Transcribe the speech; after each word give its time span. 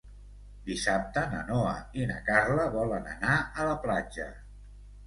Dissabte 0.69 1.25
na 1.33 1.43
Noa 1.51 1.75
i 2.01 2.09
na 2.13 2.17
Carla 2.31 2.67
volen 2.79 3.09
anar 3.17 3.39
a 3.43 3.71
la 3.71 3.79
platja. 3.87 4.33